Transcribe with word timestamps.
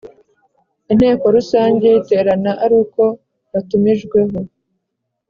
Inteko 0.91 1.23
Rusange 1.35 1.87
iterana 2.01 2.51
aruko 2.65 3.03
yatumijweho 3.53 4.37